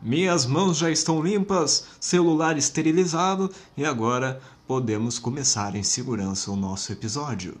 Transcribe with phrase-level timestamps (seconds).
[0.00, 6.92] Minhas mãos já estão limpas, celular esterilizado e agora podemos começar em segurança o nosso
[6.92, 7.56] episódio.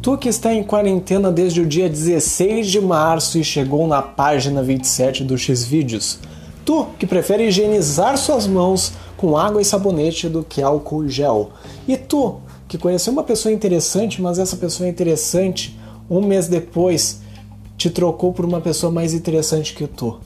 [0.00, 4.62] Tu que está em quarentena desde o dia 16 de março e chegou na página
[4.62, 6.20] 27 do Xvideos.
[6.64, 11.50] Tu que prefere higienizar suas mãos com água e sabonete do que álcool gel.
[11.88, 12.36] E tu
[12.68, 15.77] que conheceu uma pessoa interessante, mas essa pessoa interessante
[16.10, 17.20] um mês depois
[17.76, 20.18] te trocou por uma pessoa mais interessante que tu.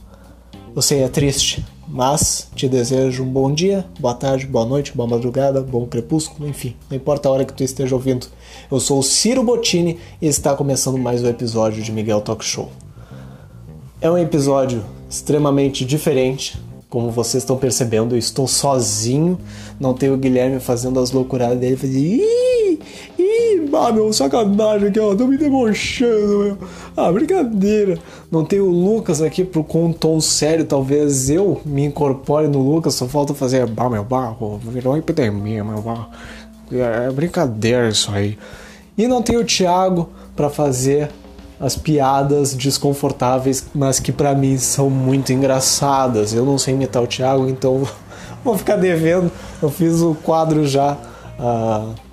[0.75, 5.07] Eu sei, é triste, mas te desejo um bom dia, boa tarde, boa noite, boa
[5.07, 8.27] madrugada, bom crepúsculo, enfim, não importa a hora que tu esteja ouvindo.
[8.71, 12.71] Eu sou o Ciro Bottini e está começando mais um episódio de Miguel Talk Show.
[14.01, 16.59] É um episódio extremamente diferente,
[16.89, 19.39] como vocês estão percebendo, eu estou sozinho,
[19.79, 21.77] não tenho o Guilherme fazendo as loucuradas dele,
[23.73, 26.59] fazendo ah, meu, sacanagem aqui, ó, tô me debochando, meu.
[26.97, 27.99] Ah, brincadeira.
[28.31, 32.61] Não tem o Lucas aqui pro, com um tom sério, talvez eu me incorpore no
[32.61, 36.09] Lucas, só falta fazer bah, meu barro, virou epidemia, meu barro.
[36.71, 38.39] É, é brincadeira isso aí.
[38.97, 41.11] E não tem o Thiago para fazer
[41.59, 46.35] as piadas desconfortáveis, mas que para mim são muito engraçadas.
[46.35, 47.87] Eu não sei imitar o Thiago, então
[48.45, 49.31] vou ficar devendo.
[49.63, 50.97] Eu fiz o quadro já.
[51.39, 52.12] Uh,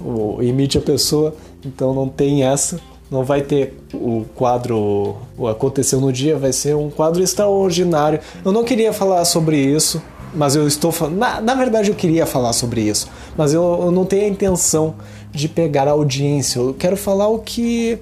[0.00, 1.34] o imite a pessoa,
[1.64, 2.80] então não tem essa.
[3.10, 8.20] Não vai ter o quadro o aconteceu no dia, vai ser um quadro extraordinário.
[8.44, 10.00] Eu não queria falar sobre isso,
[10.32, 11.18] mas eu estou falando.
[11.18, 14.94] Na, na verdade, eu queria falar sobre isso, mas eu, eu não tenho a intenção
[15.32, 16.60] de pegar a audiência.
[16.60, 17.98] Eu quero falar o que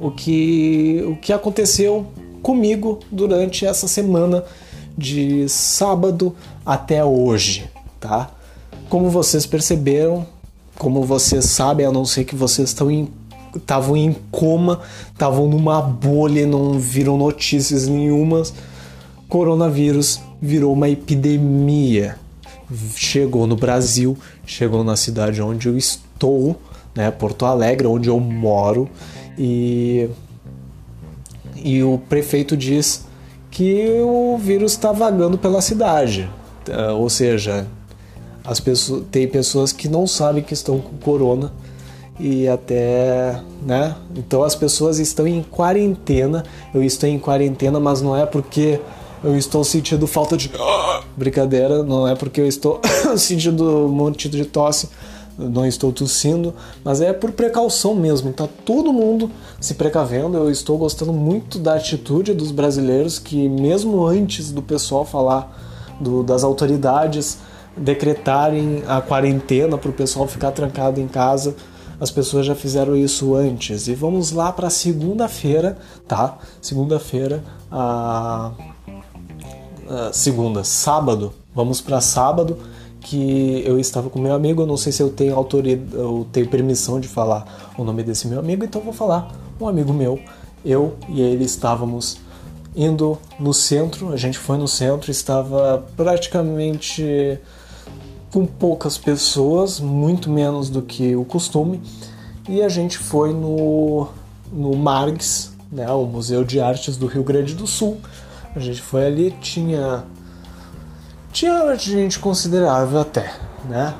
[0.00, 2.06] o que o que aconteceu
[2.42, 4.44] comigo durante essa semana
[4.96, 8.30] de sábado até hoje, tá?
[8.88, 10.26] Como vocês perceberam,
[10.78, 13.08] como vocês sabem, a não ser que vocês estão em
[13.54, 14.80] estavam em coma,
[15.12, 18.54] estavam numa bolha, não viram notícias nenhumas.
[19.28, 22.16] Coronavírus virou uma epidemia.
[22.96, 24.16] Chegou no Brasil,
[24.46, 26.58] chegou na cidade onde eu estou,
[26.94, 28.88] né, Porto Alegre, onde eu moro,
[29.36, 30.08] e
[31.64, 33.06] e o prefeito diz
[33.50, 36.28] que o vírus está vagando pela cidade,
[36.96, 37.66] ou seja,
[38.44, 41.52] as pessoas, tem pessoas que não sabem que estão com corona
[42.18, 43.96] e até, né?
[44.16, 46.44] Então as pessoas estão em quarentena.
[46.74, 48.80] Eu estou em quarentena, mas não é porque
[49.22, 50.50] eu estou sentindo falta de
[51.16, 52.80] brincadeira, não é porque eu estou
[53.16, 54.88] sentindo um monte de tosse,
[55.38, 56.52] não estou tossindo,
[56.84, 58.32] mas é por precaução mesmo.
[58.32, 59.30] Tá todo mundo
[59.60, 60.36] se precavendo.
[60.36, 66.24] Eu estou gostando muito da atitude dos brasileiros que mesmo antes do pessoal falar do,
[66.24, 67.38] das autoridades
[67.76, 71.54] decretarem a quarentena para o pessoal ficar trancado em casa.
[72.00, 73.86] As pessoas já fizeram isso antes.
[73.86, 76.38] E vamos lá para segunda-feira, tá?
[76.60, 78.50] Segunda-feira, a...
[79.88, 81.32] a segunda, sábado.
[81.54, 82.58] Vamos para sábado
[83.00, 84.62] que eu estava com meu amigo.
[84.62, 88.26] Eu não sei se eu tenho autoridade, eu tenho permissão de falar o nome desse
[88.26, 89.32] meu amigo, então vou falar.
[89.60, 90.18] Um amigo meu,
[90.64, 92.18] eu e ele estávamos
[92.74, 94.12] indo no centro.
[94.12, 97.38] A gente foi no centro, estava praticamente
[98.32, 101.82] com poucas pessoas, muito menos do que o costume,
[102.48, 104.08] e a gente foi no,
[104.50, 107.98] no Margs, né, o Museu de Artes do Rio Grande do Sul.
[108.56, 110.04] A gente foi ali, tinha
[111.30, 113.32] tinha gente considerável até,
[113.68, 113.94] né?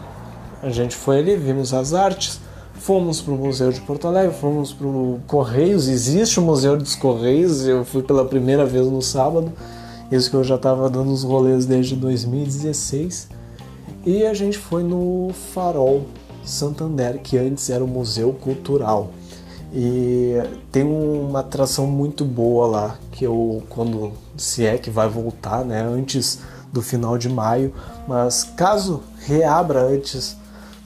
[0.62, 2.38] A gente foi ali, vimos as artes,
[2.74, 6.94] fomos para o Museu de Porto Alegre, fomos para o Correios, existe o Museu dos
[6.94, 9.52] Correios, eu fui pela primeira vez no sábado,
[10.10, 13.41] isso que eu já estava dando os rolês desde 2016.
[14.04, 16.06] E a gente foi no Farol
[16.44, 19.12] Santander, que antes era um museu cultural.
[19.72, 20.34] E
[20.72, 25.82] tem uma atração muito boa lá, que eu, quando se é que vai voltar, né,
[25.82, 26.40] antes
[26.72, 27.72] do final de maio,
[28.08, 30.36] mas caso reabra antes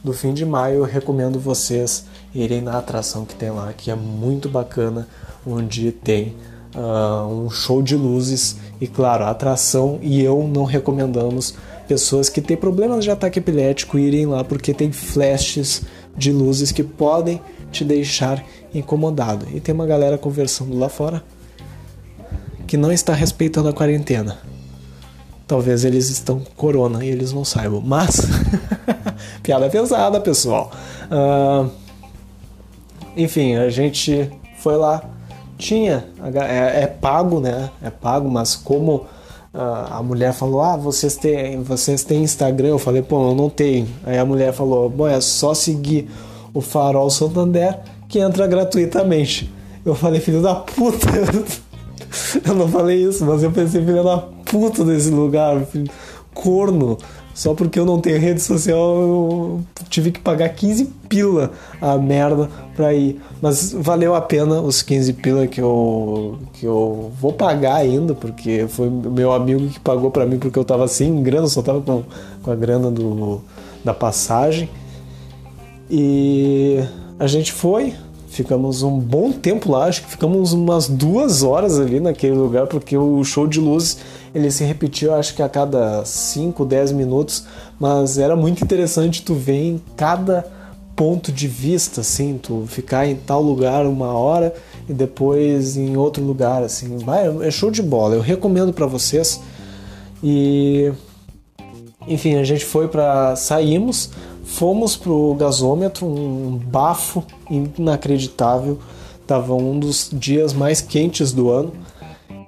[0.05, 2.05] do fim de maio, eu recomendo vocês
[2.35, 5.09] irem na atração que tem lá, que é muito bacana,
[5.45, 6.37] onde tem
[6.75, 11.55] uh, um show de luzes e, claro, a atração e eu não recomendamos
[11.87, 15.83] pessoas que têm problemas de ataque epilético irem lá porque tem flashes
[16.17, 17.41] de luzes que podem
[17.71, 18.45] te deixar
[18.75, 19.47] incomodado.
[19.53, 21.23] E tem uma galera conversando lá fora
[22.67, 24.39] que não está respeitando a quarentena.
[25.47, 27.81] Talvez eles estão corona e eles não saibam.
[27.81, 28.21] Mas,
[29.43, 30.73] piada pesada, pessoal.
[31.09, 31.71] Uh,
[33.17, 35.05] enfim, a gente foi lá.
[35.57, 36.05] Tinha,
[36.35, 37.71] é, é pago, né?
[37.81, 39.07] É pago, mas como
[39.59, 42.69] a mulher falou: Ah, vocês têm, vocês têm Instagram?
[42.69, 43.89] Eu falei: Pô, eu não tenho.
[44.05, 46.11] Aí a mulher falou: Bom, é só seguir
[46.53, 49.53] o Farol Santander que entra gratuitamente.
[49.85, 51.07] Eu falei, filho da puta.
[52.45, 55.91] Eu não falei isso, mas eu pensei, filho da puta desse lugar, filho,
[56.33, 56.97] corno.
[57.35, 62.49] Só porque eu não tenho rede social, eu tive que pagar 15 pila a merda
[62.77, 63.21] pra ir.
[63.41, 68.67] Mas valeu a pena os 15 pila que eu, que eu vou pagar ainda, porque
[68.69, 72.05] foi meu amigo que pagou pra mim, porque eu tava sem grana, só tava com,
[72.43, 73.41] com a grana do,
[73.85, 74.69] da passagem.
[75.91, 76.81] E
[77.19, 77.95] a gente foi,
[78.29, 82.97] ficamos um bom tempo lá, acho que ficamos umas duas horas ali naquele lugar, porque
[82.97, 83.99] o show de luzes
[84.35, 87.47] ele se repetiu acho que a cada 5, 10 minutos,
[87.81, 90.56] mas era muito interessante tu ver em cada
[90.97, 94.55] ponto de vista, assim, tu ficar em tal lugar uma hora
[94.89, 99.41] e depois em outro lugar, assim, vai, é show de bola, eu recomendo para vocês.
[100.25, 100.91] E
[102.09, 104.11] enfim, a gente foi para saímos,
[104.45, 108.79] fomos pro gasômetro, um bafo inacreditável.
[109.27, 111.73] Tava um dos dias mais quentes do ano.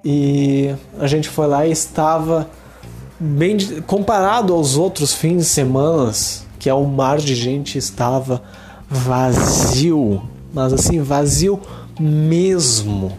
[0.05, 2.49] E a gente foi lá e estava
[3.19, 6.13] bem comparado aos outros fins de semana,
[6.69, 8.43] que um mar de gente, estava
[8.89, 10.23] vazio,
[10.53, 11.61] mas assim, vazio
[11.99, 13.13] mesmo.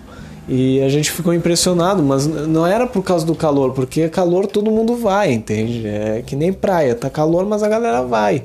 [0.47, 4.71] E a gente ficou impressionado, mas não era por causa do calor, porque calor todo
[4.71, 5.85] mundo vai, entende?
[5.85, 8.43] É que nem praia, tá calor, mas a galera vai.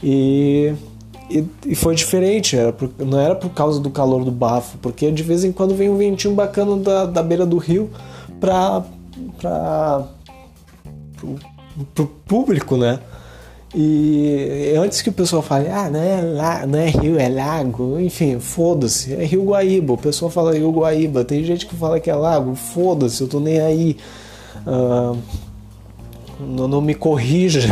[0.00, 0.72] E,
[1.28, 5.10] e, e foi diferente, era por, não era por causa do calor do bafo, porque
[5.10, 7.90] de vez em quando vem um ventinho bacana da, da beira do rio
[8.38, 8.84] pra,
[9.40, 10.06] pra,
[11.16, 11.36] pro,
[11.92, 13.00] pro público, né?
[13.74, 17.98] E antes que o pessoal fale, ah, não é, la, não é rio, é lago,
[17.98, 19.94] enfim, foda-se, é Rio Guaíba.
[19.94, 23.40] O pessoal fala Rio Guaíba, tem gente que fala que é lago, foda-se, eu tô
[23.40, 23.96] nem aí.
[24.66, 25.16] Uh,
[26.38, 27.62] não, não me corrija,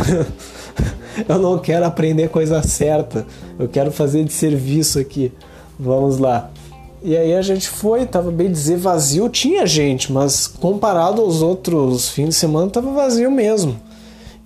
[1.28, 3.26] eu não quero aprender coisa certa,
[3.58, 5.30] eu quero fazer de serviço aqui.
[5.78, 6.50] Vamos lá.
[7.02, 12.08] E aí a gente foi, tava bem dizer vazio, tinha gente, mas comparado aos outros
[12.08, 13.89] fins de semana, tava vazio mesmo.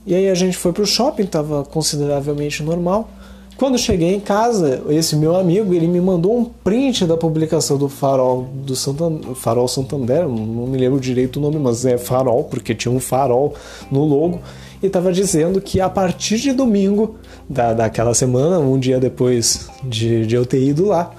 [0.07, 3.09] E aí a gente foi pro shopping, estava consideravelmente normal.
[3.57, 7.89] Quando cheguei em casa, esse meu amigo ele me mandou um print da publicação do
[7.89, 12.75] Farol do Santander, Farol Santander, não me lembro direito o nome, mas é Farol porque
[12.75, 13.55] tinha um farol
[13.93, 14.41] no logo
[14.83, 17.15] e estava dizendo que a partir de domingo
[17.49, 21.13] da, daquela semana, um dia depois de, de eu ter ido lá,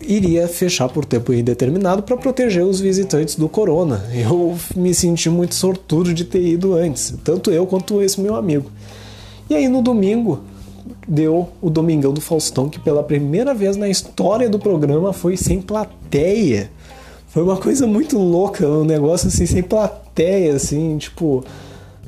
[0.00, 4.04] iria fechar por tempo indeterminado para proteger os visitantes do corona.
[4.14, 8.70] Eu me senti muito sortudo de ter ido antes, tanto eu quanto esse meu amigo.
[9.48, 10.40] E aí no domingo
[11.06, 15.60] deu o Domingão do Faustão, que pela primeira vez na história do programa foi sem
[15.60, 16.70] plateia.
[17.28, 21.44] Foi uma coisa muito louca, um negócio assim sem plateia, assim, tipo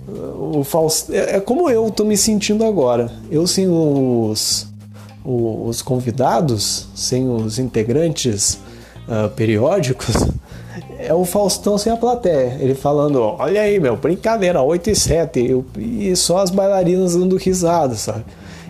[0.09, 3.11] o Faustão, é, é como eu tô me sentindo agora.
[3.31, 4.69] Eu sem os
[5.25, 8.58] os convidados, sem os integrantes
[9.06, 10.14] uh, periódicos,
[10.99, 12.56] é o Faustão sem a plateia.
[12.61, 17.37] Ele falando: Olha aí, meu, brincadeira, 8 e 7, eu, e só as bailarinas dando
[17.37, 18.25] risada, sabe?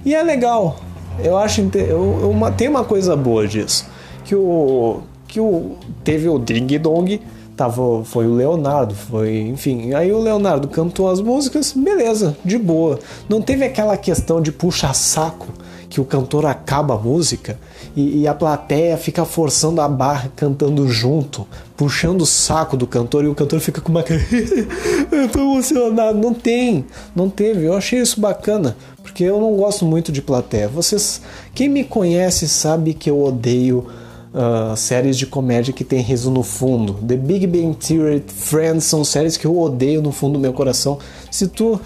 [0.05, 0.79] E é legal.
[1.23, 1.61] Eu acho.
[1.75, 3.87] Eu, uma, tem uma coisa boa disso.
[4.25, 5.01] Que o.
[5.27, 5.77] Que o.
[6.03, 7.21] Teve o Ding Dong.
[7.57, 9.93] Tava, foi o Leonardo, foi, enfim.
[9.93, 12.99] Aí o Leonardo cantou as músicas, beleza, de boa.
[13.29, 15.49] Não teve aquela questão de puxa-saco
[15.91, 17.59] que o cantor acaba a música
[17.97, 21.45] e, e, a plateia fica forçando a barra cantando junto,
[21.77, 24.05] puxando o saco do cantor e o cantor fica com uma
[25.11, 26.17] eu tô emocionado.
[26.17, 27.65] Não tem, não teve.
[27.67, 30.69] Eu achei isso bacana, porque eu não gosto muito de plateia.
[30.69, 31.21] Vocês,
[31.53, 33.89] quem me conhece sabe que eu odeio.
[34.33, 36.95] Uh, séries de comédia que tem riso no fundo.
[37.05, 40.99] The Big Bang Theory, Friends são séries que eu odeio no fundo do meu coração.
[41.33, 41.81] Se tu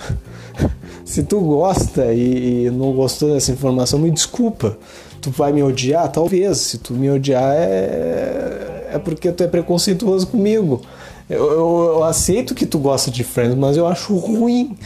[1.04, 4.76] se tu gosta e, e, não gostou dessa informação, me desculpa.
[5.20, 6.10] Tu vai me odiar?
[6.10, 6.58] Talvez.
[6.58, 10.82] Se tu me odiar, é, é porque tu é preconceituoso comigo.
[11.28, 14.76] Eu, eu, eu aceito que tu gosta de Friends, mas eu acho ruim.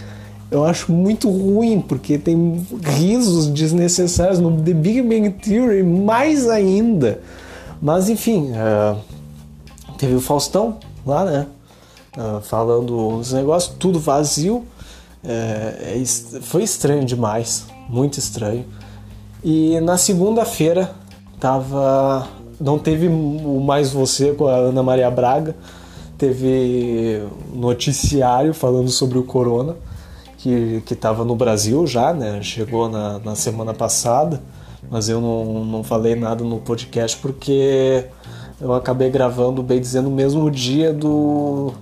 [0.51, 7.21] Eu acho muito ruim, porque tem risos desnecessários no The Big Bang Theory, mais ainda.
[7.81, 8.99] Mas enfim, uh,
[9.97, 11.47] teve o Faustão lá, né?
[12.17, 14.65] Uh, falando uns negócios, tudo vazio.
[15.25, 18.65] É, é, foi estranho demais, muito estranho.
[19.43, 20.93] E na segunda-feira
[21.41, 22.27] tava,
[22.61, 25.57] não teve o mais você com a Ana Maria Braga,
[26.17, 29.77] teve noticiário falando sobre o corona
[30.39, 32.41] que que estava no Brasil já, né?
[32.43, 34.41] Chegou na, na semana passada,
[34.91, 38.05] mas eu não, não falei nada no podcast porque
[38.61, 41.73] eu acabei gravando bem dizendo no mesmo dia do,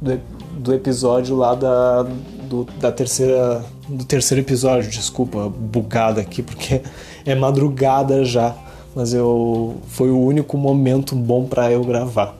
[0.00, 0.20] do,
[0.58, 2.06] do episódio lá da
[2.48, 6.80] do, da terceira, do terceiro episódio, desculpa, bugada aqui, porque
[7.24, 8.54] é madrugada já
[8.96, 12.34] mas eu foi o único momento bom para eu gravar.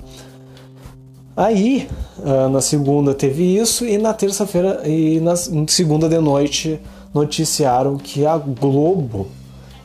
[1.36, 1.86] Aí,
[2.18, 6.80] uh, na segunda teve isso e na terça-feira e na segunda de noite
[7.12, 9.26] noticiaram que a Globo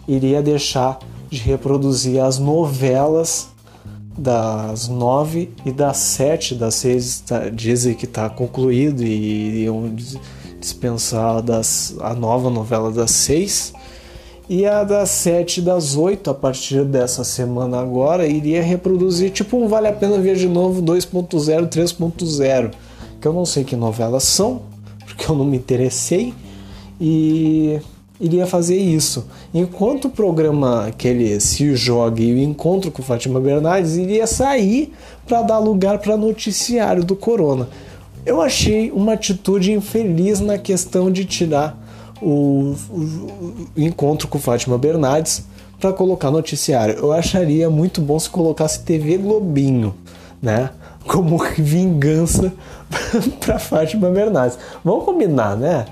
[0.08, 3.50] iria deixar de reproduzir as novelas
[4.17, 9.96] das nove e das sete, das seis tá, dizem que está concluído e iam
[10.60, 13.74] dispensar das, a nova novela das seis.
[14.50, 19.70] E a das 7 das 8 a partir dessa semana agora iria reproduzir tipo um
[19.70, 22.72] Vale a Pena Ver de Novo 2.0, 3.0
[23.22, 24.63] que eu não sei que novelas são
[25.05, 26.34] porque eu não me interessei.
[27.00, 27.79] E
[28.22, 29.25] iria fazer isso.
[29.51, 34.94] Enquanto o programa aquele Se Jogue e o Encontro com Fátima Bernardes iria sair
[35.28, 37.68] para dar lugar para noticiário do Corona.
[38.24, 41.75] Eu achei uma atitude infeliz na questão de tirar
[42.22, 45.44] o, o, o encontro com Fátima Bernardes
[45.80, 46.94] para colocar noticiário.
[46.94, 49.96] Eu acharia muito bom se colocasse TV Globinho,
[50.40, 50.70] né?
[51.08, 52.54] Como vingança
[53.44, 54.60] para Fátima Bernardes.
[54.86, 55.86] Vamos combinar, né?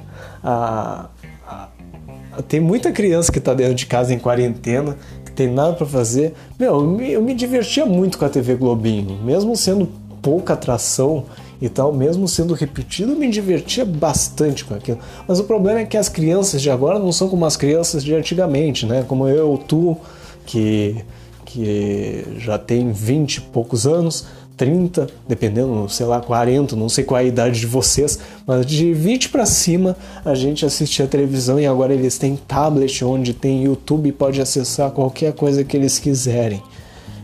[2.48, 6.34] Tem muita criança que está dentro de casa em quarentena, que tem nada para fazer.
[6.58, 9.88] Meu, eu me, eu me divertia muito com a TV Globinho, mesmo sendo
[10.22, 11.26] pouca atração
[11.62, 15.00] e tal, mesmo sendo repetido, eu me divertia bastante com aquilo.
[15.28, 18.14] Mas o problema é que as crianças de agora não são como as crianças de
[18.14, 19.04] antigamente, né?
[19.08, 19.98] Como eu, tu,
[20.46, 21.04] que,
[21.46, 24.26] que já tem 20 e poucos anos,
[24.60, 28.94] 30, dependendo, sei lá, 40, não sei qual é a idade de vocês, mas de
[28.94, 34.10] 20 para cima a gente assistia televisão e agora eles têm tablet onde tem YouTube
[34.10, 36.62] e pode acessar qualquer coisa que eles quiserem.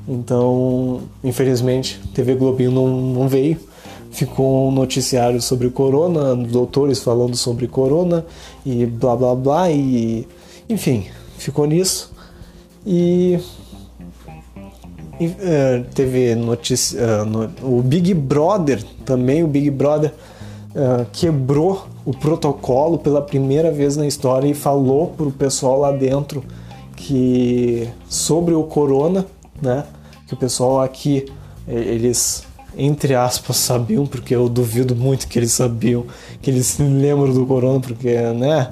[0.08, 3.60] Então, infelizmente, TV Globinho não, não veio
[4.12, 8.26] ficou um noticiário sobre corona, doutores falando sobre corona
[8.66, 10.26] e blá blá blá e
[10.70, 11.06] enfim,
[11.38, 12.14] ficou nisso.
[12.86, 13.65] E, e
[15.20, 20.14] uh, teve notícia no, o Big Brother também, o Big Brother
[20.72, 26.44] uh, quebrou o protocolo pela primeira vez na história e falou pro pessoal lá dentro
[26.96, 29.26] que sobre o corona,
[29.62, 29.86] né?
[30.28, 31.26] Que o pessoal aqui
[31.68, 32.46] eles
[32.78, 36.06] entre aspas, sabiam, porque eu duvido muito que eles sabiam,
[36.42, 38.72] que eles se lembram do corona, porque, né?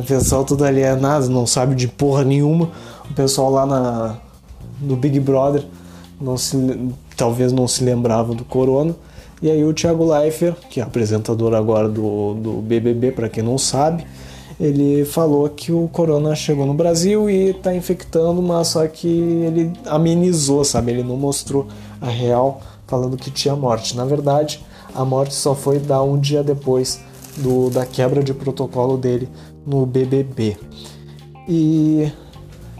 [0.00, 2.70] O pessoal tudo alienado, não sabe de porra nenhuma.
[3.10, 4.16] O pessoal lá na,
[4.80, 5.64] no Big Brother
[6.20, 6.56] não se,
[7.16, 8.94] talvez não se lembrava do corona.
[9.42, 13.58] E aí o Thiago Leifert, que é apresentador agora do, do BBB, para quem não
[13.58, 14.06] sabe,
[14.58, 19.72] ele falou que o corona chegou no Brasil e está infectando, mas só que ele
[19.84, 20.92] amenizou, sabe?
[20.92, 21.66] Ele não mostrou
[22.00, 23.94] a real falando que tinha morte.
[23.94, 24.64] Na verdade,
[24.94, 27.00] a morte só foi dar um dia depois
[27.36, 29.28] do, da quebra de protocolo dele
[29.66, 30.56] no BBB.
[31.46, 32.10] E,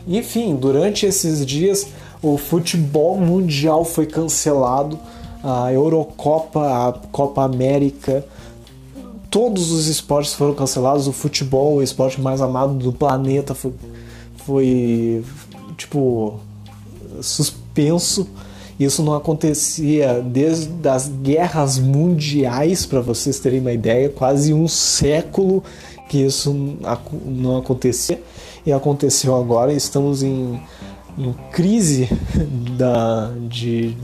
[0.07, 1.87] enfim, durante esses dias
[2.23, 4.99] o futebol mundial foi cancelado,
[5.43, 8.25] a Eurocopa, a Copa América,
[9.31, 11.07] todos os esportes foram cancelados.
[11.07, 13.73] O futebol, o esporte mais amado do planeta, foi,
[14.37, 15.25] foi
[15.77, 16.41] tipo
[17.21, 18.27] suspenso.
[18.79, 25.63] Isso não acontecia desde as guerras mundiais, para vocês terem uma ideia, quase um século
[26.09, 26.53] que isso
[27.25, 28.21] não acontecia
[28.67, 29.73] e aconteceu agora.
[29.73, 30.61] Estamos em,
[31.17, 32.09] em crise
[32.77, 33.97] da, de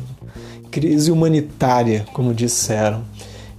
[0.71, 3.02] crise humanitária, como disseram.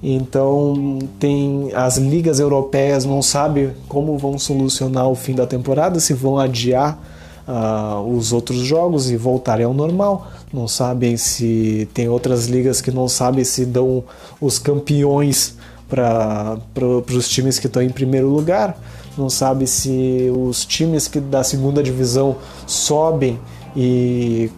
[0.01, 6.13] Então tem as ligas europeias não sabem como vão solucionar o fim da temporada, se
[6.13, 7.00] vão adiar
[7.48, 10.27] uh, os outros jogos e voltarem ao normal.
[10.51, 14.03] Não sabem se tem outras ligas que não sabem se dão
[14.41, 15.55] os campeões
[15.89, 16.57] para
[17.15, 18.77] os times que estão em primeiro lugar.
[19.17, 23.39] Não sabe se os times que da segunda divisão sobem
[23.75, 24.50] e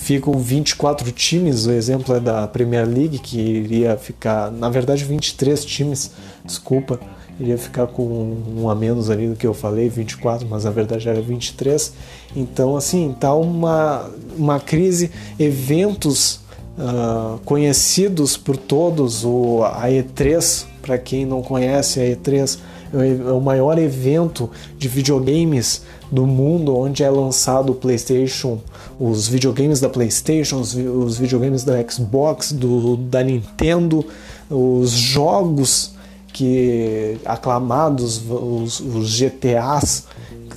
[0.00, 5.64] ficam 24 times, o exemplo é da Premier League, que iria ficar, na verdade, 23
[5.64, 6.10] times,
[6.44, 6.98] desculpa,
[7.38, 11.08] iria ficar com um a menos ali do que eu falei, 24, mas na verdade
[11.08, 11.92] era 23.
[12.34, 16.40] Então, assim, tá uma, uma crise, eventos
[16.76, 22.58] uh, conhecidos por todos, o, a E3, para quem não conhece, a E3
[22.92, 28.58] é o maior evento de videogames do mundo onde é lançado o PlayStation,
[28.98, 34.04] os videogames da PlayStation, os, os videogames da Xbox, do, da Nintendo,
[34.50, 35.92] os jogos
[36.32, 40.06] que aclamados, os, os GTAs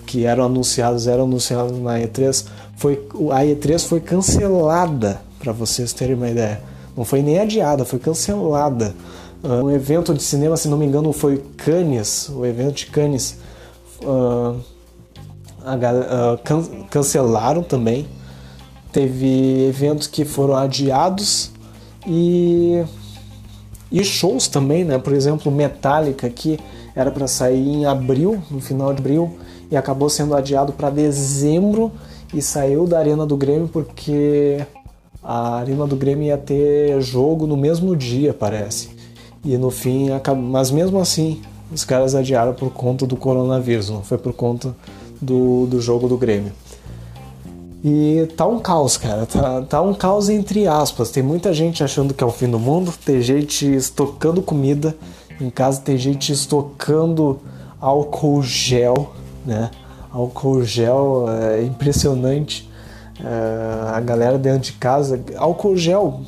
[0.06, 6.16] que eram anunciados, eram anunciados na E3, foi, a E3 foi cancelada, para vocês terem
[6.16, 6.62] uma ideia.
[6.96, 8.94] Não foi nem adiada, foi cancelada.
[9.44, 13.38] Uh, um evento de cinema, se não me engano, foi Cannes, o evento de Cannes.
[14.02, 14.58] Uh,
[15.66, 18.08] a, uh, can, cancelaram também.
[18.94, 21.52] Teve eventos que foram adiados
[22.08, 22.84] e,
[23.92, 24.98] e shows também, né?
[24.98, 26.58] Por exemplo, Metallica que
[26.96, 29.38] era para sair em abril, no final de abril,
[29.70, 31.92] e acabou sendo adiado para dezembro
[32.34, 34.66] e saiu da Arena do Grêmio porque
[35.22, 39.03] a Arena do Grêmio ia ter jogo no mesmo dia, parece.
[39.44, 40.10] E no fim,
[40.52, 44.76] mas mesmo assim, os caras adiaram por conta do coronavírus, não foi por conta
[45.22, 46.52] do, do jogo do Grêmio.
[47.84, 49.26] E tá um caos, cara.
[49.26, 51.12] Tá, tá um caos entre aspas.
[51.12, 54.96] Tem muita gente achando que é o fim do mundo, tem gente estocando comida
[55.42, 57.42] em casa, tem gente estocando
[57.82, 59.12] álcool gel,
[59.46, 59.70] né?
[60.10, 62.70] Álcool gel é impressionante.
[63.20, 66.22] É, a galera dentro de casa, álcool gel,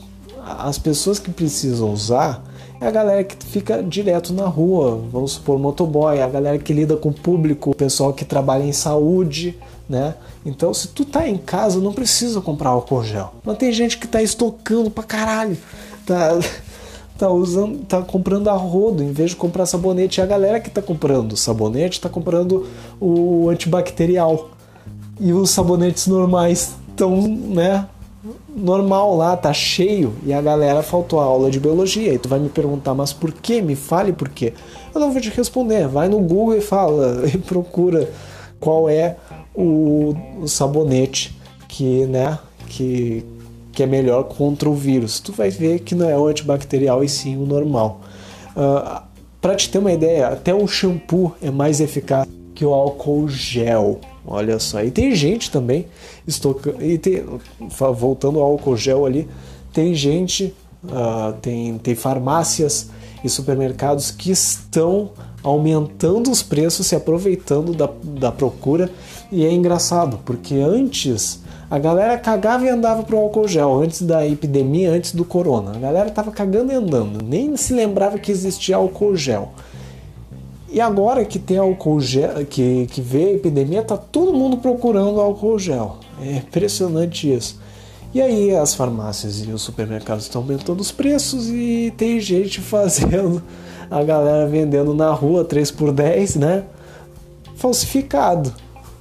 [0.43, 2.43] as pessoas que precisam usar
[2.79, 6.97] é a galera que fica direto na rua, vamos supor, motoboy, a galera que lida
[6.97, 9.57] com o público, o pessoal que trabalha em saúde,
[9.89, 10.15] né?
[10.45, 13.33] Então, se tu tá em casa, não precisa comprar álcool gel.
[13.43, 15.57] Mas tem gente que tá estocando pra caralho,
[16.05, 16.37] tá,
[17.17, 20.19] tá usando, tá comprando a rodo em vez de comprar sabonete.
[20.19, 22.67] E a galera que tá comprando sabonete tá comprando
[22.99, 24.49] o antibacterial.
[25.19, 27.87] E os sabonetes normais estão, né,
[28.55, 32.13] normal lá, tá cheio, e a galera faltou a aula de biologia.
[32.13, 33.61] E tu vai me perguntar, mas por que?
[33.61, 34.53] Me fale por quê.
[34.93, 35.87] Eu não vou te responder.
[35.87, 38.09] Vai no Google e fala, e procura
[38.59, 39.15] qual é
[39.53, 41.35] o, o sabonete
[41.67, 43.25] que, né, que,
[43.71, 45.19] que é melhor contra o vírus.
[45.19, 48.01] Tu vai ver que não é o antibacterial e sim o normal.
[48.55, 49.03] Uh, ah,
[49.41, 53.99] Para te ter uma ideia, até o shampoo é mais eficaz que o álcool gel.
[54.27, 55.85] Olha só, e tem gente também
[56.27, 56.83] estocando.
[56.83, 57.23] E tem,
[57.69, 59.27] voltando ao álcool gel ali,
[59.71, 60.53] tem gente,
[60.83, 62.89] uh, tem, tem farmácias
[63.23, 65.11] e supermercados que estão
[65.43, 68.89] aumentando os preços, se aproveitando da, da procura.
[69.31, 74.25] E é engraçado, porque antes a galera cagava e andava pro álcool gel, antes da
[74.25, 75.71] epidemia, antes do corona.
[75.75, 79.51] A galera tava cagando e andando, nem se lembrava que existia álcool gel.
[80.75, 85.21] E agora que tem álcool gel, que, que veio a epidemia, tá todo mundo procurando
[85.21, 85.99] álcool gel.
[86.21, 87.57] É impressionante isso.
[88.13, 93.41] E aí as farmácias e os supermercados estão aumentando os preços e tem gente fazendo,
[93.89, 96.65] a galera vendendo na rua 3 por 10, né?
[97.55, 98.53] Falsificado.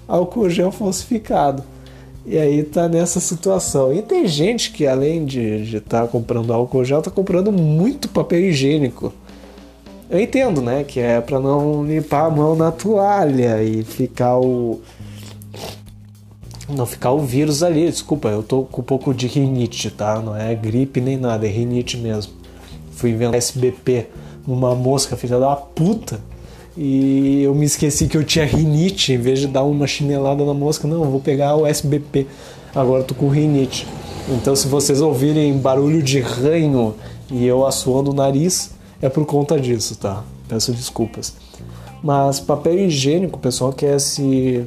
[0.06, 1.64] Álcool gel falsificado.
[2.24, 3.92] E aí tá nessa situação.
[3.92, 8.38] E tem gente que além de estar tá comprando álcool gel, tá comprando muito papel
[8.38, 9.12] higiênico.
[10.08, 10.84] Eu entendo, né?
[10.84, 14.80] Que é para não limpar a mão na toalha e ficar o.
[16.68, 17.90] Não ficar o vírus ali.
[17.90, 20.20] Desculpa, eu tô com um pouco de rinite, tá?
[20.20, 22.32] Não é gripe nem nada, é rinite mesmo.
[22.92, 24.06] Fui inventar SBP
[24.46, 26.20] numa mosca filha da puta.
[26.76, 29.12] E eu me esqueci que eu tinha rinite.
[29.12, 32.26] Em vez de dar uma chinelada na mosca, não, vou pegar o SBP.
[32.74, 33.86] Agora eu tô com rinite.
[34.28, 36.94] Então, se vocês ouvirem barulho de ranho
[37.30, 38.73] e eu assoando o nariz,
[39.04, 40.24] é por conta disso, tá?
[40.48, 41.34] Peço desculpas.
[42.02, 44.66] Mas papel higiênico, o pessoal quer se,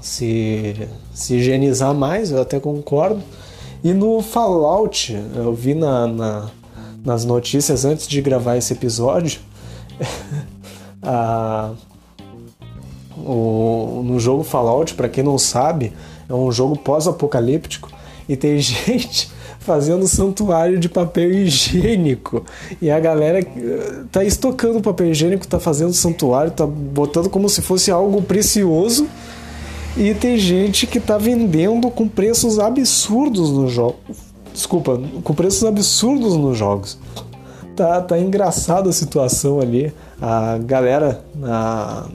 [0.00, 3.22] se, se higienizar mais, eu até concordo.
[3.84, 6.50] E no Fallout, eu vi na, na
[7.06, 9.40] nas notícias antes de gravar esse episódio,
[11.00, 11.72] a,
[13.16, 15.92] o, no jogo Fallout, para quem não sabe,
[16.28, 17.88] é um jogo pós-apocalíptico
[18.28, 19.30] e tem gente
[19.66, 22.44] fazendo santuário de papel higiênico.
[22.80, 27.60] E a galera eh, tá estocando papel higiênico, tá fazendo santuário, tá botando como se
[27.60, 29.08] fosse algo precioso.
[29.96, 33.96] E tem gente que tá vendendo com preços absurdos nos jogos.
[34.52, 36.96] Desculpa, com preços absurdos nos jogos.
[37.74, 39.92] Tá, tá engraçada a situação ali.
[40.20, 42.06] A galera, na,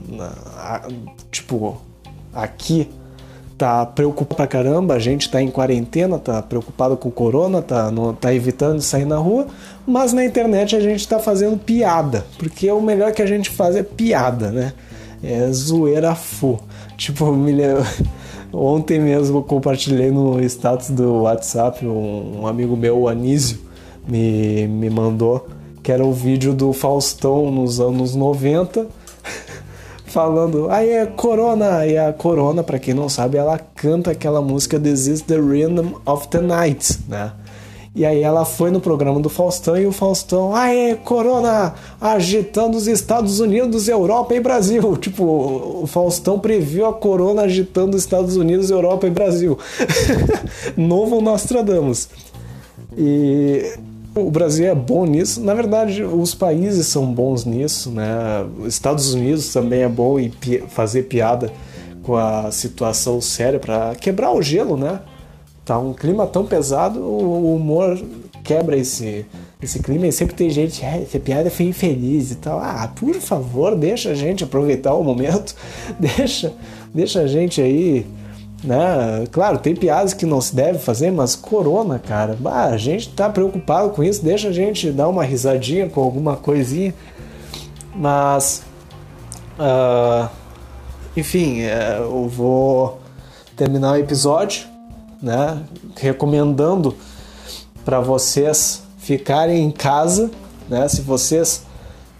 [0.56, 0.88] a,
[1.30, 1.76] tipo,
[2.32, 2.88] aqui
[3.62, 7.92] tá preocupado pra caramba, a gente tá em quarentena, tá preocupado com o corona, tá,
[7.92, 9.46] não, tá evitando de sair na rua,
[9.86, 13.76] mas na internet a gente tá fazendo piada, porque o melhor que a gente faz
[13.76, 14.72] é piada, né?
[15.22, 16.58] É zoeira fu.
[16.96, 17.84] Tipo, me lembro...
[18.52, 23.60] ontem mesmo eu compartilhei no status do WhatsApp, um, um amigo meu, o Anísio,
[24.08, 25.46] me, me mandou,
[25.84, 28.88] que era o vídeo do Faustão nos anos 90
[30.12, 34.78] falando, aí é Corona, e a Corona, para quem não sabe, ela canta aquela música
[34.78, 37.32] This is the Rhythm of the Night, né?
[37.94, 42.86] E aí ela foi no programa do Faustão e o Faustão, aê, Corona, agitando os
[42.86, 44.96] Estados Unidos, Europa e Brasil.
[44.96, 45.24] Tipo,
[45.82, 49.58] o Faustão previu a Corona agitando os Estados Unidos, Europa e Brasil.
[50.76, 52.08] Novo Nostradamus.
[52.96, 53.74] E
[54.14, 55.40] o Brasil é bom nisso.
[55.40, 58.46] Na verdade, os países são bons nisso, né?
[58.66, 60.30] Estados Unidos também é bom em
[60.68, 61.52] fazer piada
[62.02, 65.00] com a situação séria para quebrar o gelo, né?
[65.64, 67.98] Tá um clima tão pesado, o humor
[68.42, 69.24] quebra esse,
[69.62, 72.58] esse clima e sempre tem gente, é, essa piada foi infeliz e tal.
[72.58, 75.54] Ah, por favor, deixa a gente aproveitar o momento,
[75.98, 76.52] deixa,
[76.92, 78.04] deixa a gente aí,
[78.62, 79.24] né?
[79.30, 83.28] Claro, tem piadas que não se deve fazer, mas corona, cara, bah, a gente tá
[83.28, 86.94] preocupado com isso, deixa a gente dar uma risadinha com alguma coisinha,
[87.94, 88.62] mas.
[89.58, 90.28] Uh,
[91.16, 93.00] enfim, é, eu vou
[93.56, 94.66] terminar o episódio,
[95.20, 95.58] né?
[95.96, 96.96] Recomendando
[97.84, 100.30] para vocês ficarem em casa,
[100.68, 100.88] né?
[100.88, 101.64] Se vocês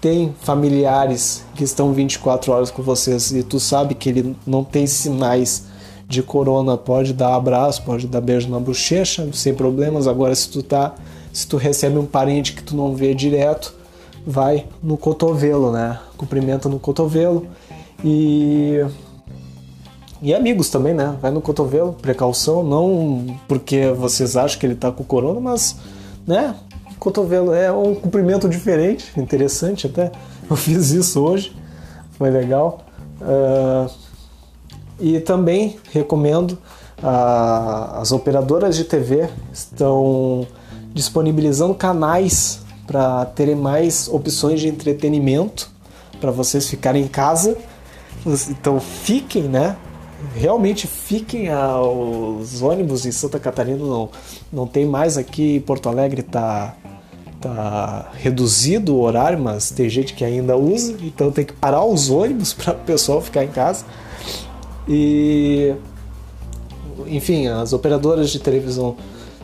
[0.01, 4.87] têm familiares que estão 24 horas com vocês e tu sabe que ele não tem
[4.87, 5.72] sinais
[6.13, 10.07] de corona, pode dar abraço, pode dar beijo na bochecha, sem problemas.
[10.07, 10.95] Agora se tu tá,
[11.33, 13.75] se tu recebe um parente que tu não vê direto,
[14.27, 15.99] vai no cotovelo, né?
[16.17, 17.47] Cumprimenta no cotovelo
[18.05, 18.85] e
[20.21, 21.17] e amigos também, né?
[21.21, 25.77] Vai no cotovelo, precaução, não porque vocês acham que ele tá com corona, mas,
[26.27, 26.55] né?
[26.99, 30.13] Cotovelo é um cumprimento diferente, interessante até.
[30.49, 31.57] Eu fiz isso hoje,
[32.13, 32.85] foi legal.
[33.21, 34.02] Uh,
[35.03, 36.53] e também recomendo
[37.03, 40.47] uh, as operadoras de TV estão
[40.95, 45.71] disponibilizando canais para terem mais opções de entretenimento
[46.21, 47.59] para vocês ficarem em casa
[48.49, 49.77] então fiquem, né?
[50.37, 54.09] Realmente fiquem os ônibus em Santa Catarina não,
[54.53, 56.75] não tem mais aqui em Porto Alegre tá
[57.41, 62.09] tá reduzido o horário, mas tem gente que ainda usa, então tem que parar os
[62.09, 63.85] ônibus para o pessoal ficar em casa.
[64.89, 65.75] E
[67.07, 68.97] enfim, as operadoras de televisão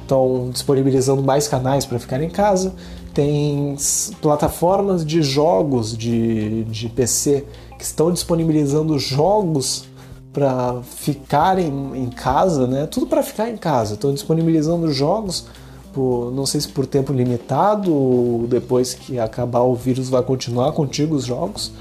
[0.03, 2.75] estão disponibilizando mais canais para ficar em casa.
[3.13, 3.77] Tem
[4.23, 7.45] plataformas de jogos de, de PC
[7.77, 9.85] que estão disponibilizando jogos
[10.33, 12.87] para ficarem em casa, né?
[12.87, 13.95] Tudo para ficar em casa.
[13.95, 15.47] Estão disponibilizando jogos,
[15.93, 20.73] por, não sei se por tempo limitado ou depois que acabar o vírus vai continuar
[20.73, 21.73] contigo os jogos.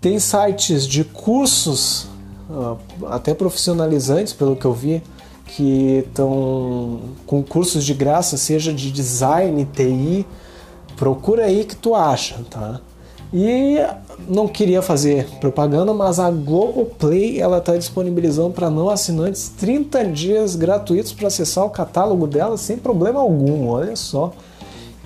[0.00, 2.06] Tem sites de cursos,
[3.08, 5.02] até profissionalizantes, pelo que eu vi,
[5.46, 10.26] que estão com cursos de graça, seja de design, TI.
[10.96, 12.80] Procura aí que tu acha, tá?
[13.32, 13.78] E
[14.28, 20.54] não queria fazer propaganda, mas a Globoplay ela está disponibilizando para não assinantes 30 dias
[20.54, 23.68] gratuitos para acessar o catálogo dela sem problema algum.
[23.68, 24.32] Olha só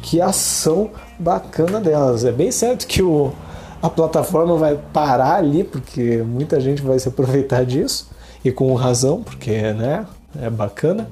[0.02, 2.24] que ação bacana delas.
[2.24, 3.32] É bem certo que o,
[3.80, 8.10] a plataforma vai parar ali, porque muita gente vai se aproveitar disso,
[8.44, 10.06] e com razão, porque né,
[10.40, 11.08] é bacana.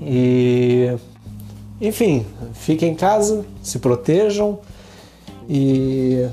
[0.00, 0.96] E
[1.80, 4.58] enfim, fiquem em casa, se protejam
[5.48, 6.28] e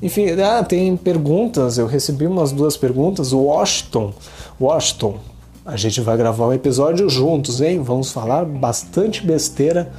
[0.00, 1.76] enfim, ah, tem perguntas.
[1.76, 3.32] Eu recebi umas duas perguntas.
[3.32, 4.12] O Washington,
[4.60, 5.18] Washington,
[5.66, 7.82] a gente vai gravar um episódio juntos, hein?
[7.82, 9.90] Vamos falar bastante besteira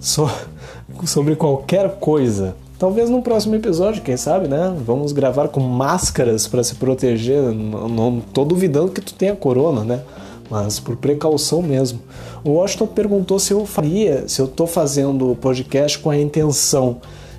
[0.00, 0.28] so,
[1.06, 2.56] sobre qualquer coisa.
[2.78, 4.76] Talvez no próximo episódio, quem sabe, né?
[4.84, 7.40] Vamos gravar com máscaras para se proteger.
[7.42, 10.02] Não, não tô duvidando que tu tenha corona, né?
[10.50, 12.00] Mas por precaução mesmo.
[12.44, 16.98] O Washington perguntou se eu faria, se eu tô fazendo o podcast com a intenção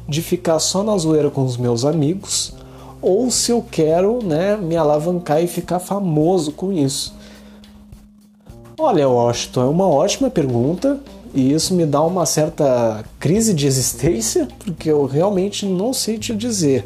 [0.09, 2.53] de ficar só na zoeira com os meus amigos
[2.99, 7.15] ou se eu quero né, me alavancar e ficar famoso com isso.
[8.79, 10.99] Olha, Washington, é uma ótima pergunta
[11.33, 16.35] e isso me dá uma certa crise de existência porque eu realmente não sei te
[16.35, 16.85] dizer.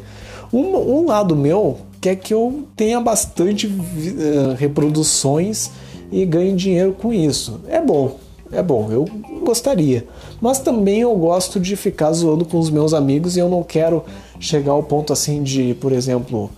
[0.52, 5.70] Um, um lado meu quer que eu tenha bastante uh, reproduções
[6.10, 7.60] e ganhe dinheiro com isso.
[7.68, 8.18] É bom,
[8.50, 9.06] é bom, eu
[9.44, 10.06] gostaria.
[10.40, 14.04] Mas também eu gosto de ficar zoando com os meus amigos e eu não quero
[14.38, 16.50] chegar ao ponto assim de, por exemplo,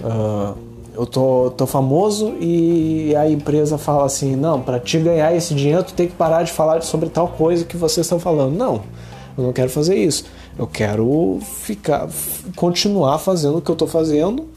[0.00, 0.56] uh,
[0.94, 5.82] eu tô, tô famoso e a empresa fala assim: não, para te ganhar esse dinheiro,
[5.84, 8.56] tu tem que parar de falar sobre tal coisa que vocês estão falando.
[8.56, 8.82] Não,
[9.36, 10.24] eu não quero fazer isso.
[10.58, 12.08] Eu quero ficar,
[12.56, 14.48] continuar fazendo o que eu tô fazendo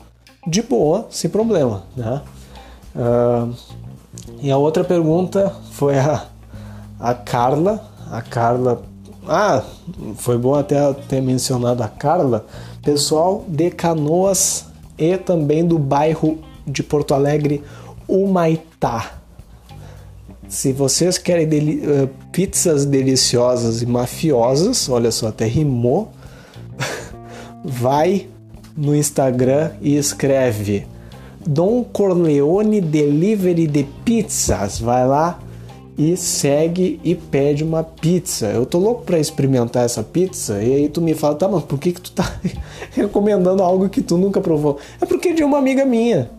[0.47, 2.21] de boa, sem problema, né?
[2.95, 3.53] Uh,
[4.41, 6.27] e a outra pergunta foi a
[6.99, 8.81] a Carla, a Carla.
[9.27, 9.63] Ah,
[10.17, 12.45] foi bom até ter mencionado a Carla.
[12.83, 14.65] Pessoal de Canoas
[14.97, 17.63] e também do bairro de Porto Alegre,
[18.07, 19.19] Humaitá.
[20.47, 26.11] Se vocês querem deli uh, pizzas deliciosas e mafiosas, olha só, até rimou,
[27.63, 28.27] vai
[28.77, 30.85] no Instagram e escreve
[31.45, 34.79] Dom Corleone Delivery de Pizzas.
[34.79, 35.39] Vai lá
[35.97, 38.47] e segue e pede uma pizza.
[38.47, 41.79] Eu tô louco para experimentar essa pizza e aí tu me fala, tá, mas por
[41.79, 42.39] que que tu tá
[42.91, 44.77] recomendando algo que tu nunca provou?
[44.99, 46.29] É porque é de uma amiga minha.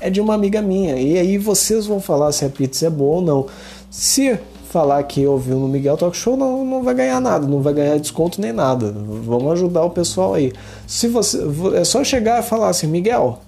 [0.00, 0.96] É de uma amiga minha.
[0.96, 3.46] E aí vocês vão falar se a pizza é boa ou não.
[3.90, 4.38] Se
[4.70, 7.98] falar que ouviu no Miguel Talk Show, não, não vai ganhar nada, não vai ganhar
[7.98, 8.94] desconto nem nada.
[9.24, 10.52] Vamos ajudar o pessoal aí.
[10.86, 11.42] Se você
[11.74, 13.40] é só chegar e falar assim, Miguel,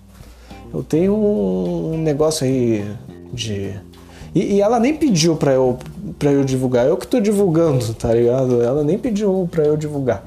[0.75, 2.85] eu tenho um negócio aí
[3.33, 3.73] de
[4.35, 5.79] e, e ela nem pediu pra eu,
[6.19, 8.63] pra eu divulgar, eu que tô divulgando, tá ligado?
[8.63, 10.25] Ela nem pediu pra eu divulgar.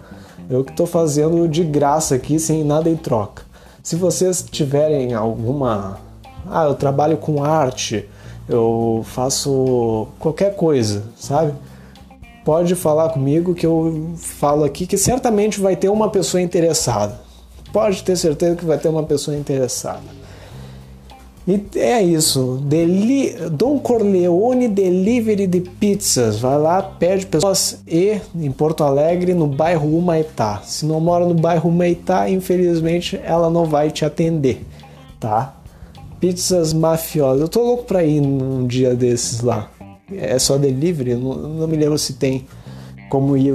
[0.49, 3.43] Eu que tô fazendo de graça aqui, sem nada em troca.
[3.81, 5.99] Se vocês tiverem alguma.
[6.47, 8.07] Ah, eu trabalho com arte,
[8.47, 11.53] eu faço qualquer coisa, sabe?
[12.43, 17.19] Pode falar comigo que eu falo aqui que certamente vai ter uma pessoa interessada.
[17.73, 20.14] Pode ter certeza que vai ter uma pessoa interessada.
[21.47, 22.59] E é isso.
[22.63, 26.39] Deli Dom Corleone Delivery de Pizzas.
[26.39, 30.61] Vai lá, pede pessoas e em Porto Alegre, no bairro Humaitá.
[30.63, 34.65] Se não mora no bairro Humaitá, infelizmente ela não vai te atender,
[35.19, 35.55] tá?
[36.19, 37.41] Pizzas mafiosas.
[37.41, 39.69] Eu tô louco pra ir num dia desses lá.
[40.11, 41.13] É só delivery?
[41.13, 42.47] Não, não me lembro se tem
[43.07, 43.53] como ir,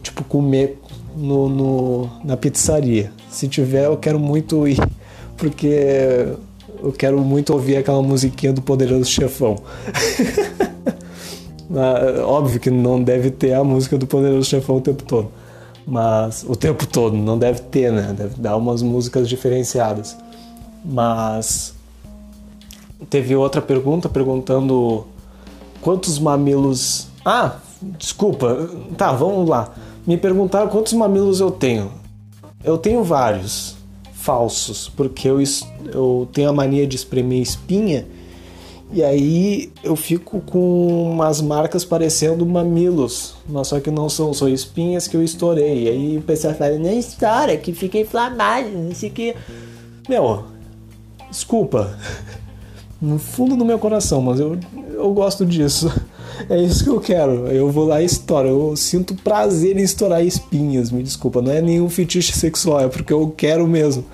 [0.00, 0.80] tipo, comer
[1.16, 3.10] no, no, na pizzaria.
[3.28, 4.78] Se tiver, eu quero muito ir,
[5.36, 6.36] porque
[6.82, 9.56] eu quero muito ouvir aquela musiquinha do Poderoso Chefão.
[12.26, 15.30] Óbvio que não deve ter a música do Poderoso Chefão o tempo todo.
[15.86, 18.14] Mas o tempo todo, não deve ter, né?
[18.16, 20.16] Deve dar umas músicas diferenciadas.
[20.84, 21.74] Mas
[23.08, 25.06] teve outra pergunta perguntando
[25.80, 27.08] quantos mamilos.
[27.24, 27.56] Ah,
[27.98, 28.68] desculpa.
[28.96, 29.72] Tá, vamos lá.
[30.06, 31.90] Me perguntaram quantos mamilos eu tenho.
[32.64, 33.75] Eu tenho vários
[34.26, 35.38] falsos, porque eu,
[35.92, 38.04] eu tenho a mania de espremer espinha
[38.92, 44.48] e aí eu fico com umas marcas parecendo mamilos, mas só que não são, são
[44.48, 45.84] espinhas que eu estourei.
[45.84, 49.34] E aí o pessoal fala, não estoura, que fica inflamado, não sei o que.
[50.08, 50.44] Meu,
[51.28, 51.98] desculpa,
[53.02, 54.56] no fundo do meu coração, mas eu,
[54.92, 55.92] eu gosto disso.
[56.48, 57.46] É isso que eu quero.
[57.48, 58.48] Eu vou lá e estouro.
[58.48, 61.40] Eu sinto prazer em estourar espinhas, me desculpa.
[61.40, 64.04] Não é nenhum fetiche sexual, é porque eu quero mesmo.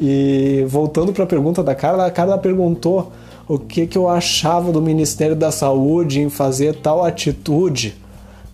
[0.00, 3.12] E voltando para a pergunta da Carla, a Carla perguntou
[3.46, 7.94] o que, que eu achava do Ministério da Saúde em fazer tal atitude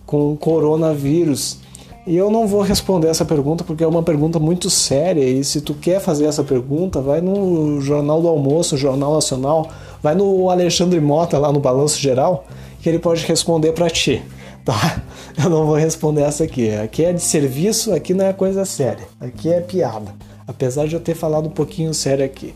[0.05, 1.59] com o coronavírus.
[2.05, 5.23] E eu não vou responder essa pergunta porque é uma pergunta muito séria.
[5.23, 9.69] E se tu quer fazer essa pergunta, vai no Jornal do Almoço, Jornal Nacional,
[10.01, 12.45] vai no Alexandre Mota lá no Balanço Geral,
[12.81, 14.21] que ele pode responder para ti,
[14.65, 15.01] tá?
[15.41, 16.71] Eu não vou responder essa aqui.
[16.71, 19.07] Aqui é de serviço, aqui não é coisa séria.
[19.19, 20.13] Aqui é piada.
[20.47, 22.53] Apesar de eu ter falado um pouquinho sério aqui.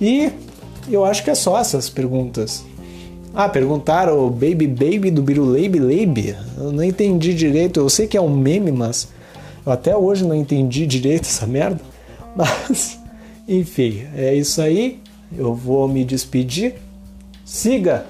[0.00, 0.30] E
[0.88, 2.64] eu acho que é só essas perguntas.
[3.34, 6.36] Ah, perguntaram o Baby Baby do Biruleibe Leibe.
[6.56, 7.80] Eu não entendi direito.
[7.80, 9.08] Eu sei que é um meme, mas
[9.64, 11.80] eu até hoje não entendi direito essa merda.
[12.36, 12.98] Mas,
[13.48, 15.00] enfim, é isso aí.
[15.36, 16.74] Eu vou me despedir.
[17.44, 18.04] Siga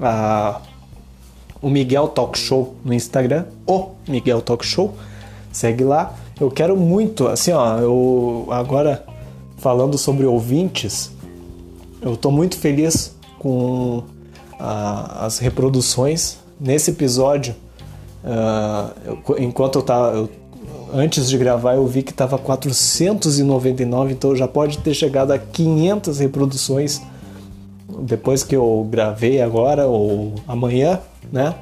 [0.00, 0.60] a,
[1.60, 4.94] o Miguel Talk Show no Instagram, o Miguel Talk Show.
[5.52, 6.14] Segue lá.
[6.40, 9.04] Eu quero muito, assim, ó, eu agora
[9.56, 11.10] falando sobre ouvintes,
[12.00, 14.04] eu estou muito feliz com uh,
[15.20, 17.56] as reproduções nesse episódio.
[18.22, 20.28] Uh, eu, enquanto eu tava, eu,
[20.92, 26.20] antes de gravar, eu vi que estava 499, então já pode ter chegado a 500
[26.20, 27.02] reproduções
[28.00, 31.00] depois que eu gravei agora ou amanhã,
[31.32, 31.54] né?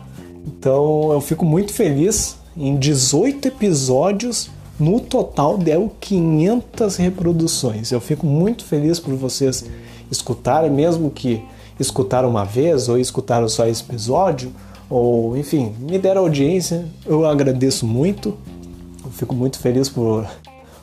[0.47, 2.37] Então eu fico muito feliz.
[2.57, 7.93] Em 18 episódios, no total deu 500 reproduções.
[7.93, 9.65] Eu fico muito feliz por vocês
[10.11, 11.43] escutarem, mesmo que
[11.79, 14.53] escutaram uma vez ou escutaram só esse episódio,
[14.89, 16.87] ou enfim, me deram audiência.
[17.05, 18.35] Eu agradeço muito.
[19.05, 20.27] Eu fico muito feliz por,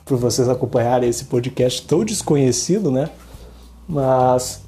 [0.06, 3.10] por vocês acompanharem esse podcast tão desconhecido, né?
[3.88, 4.62] Mas